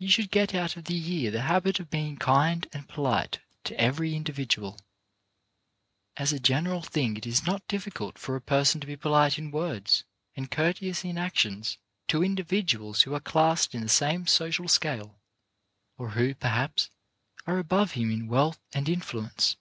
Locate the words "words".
9.52-10.02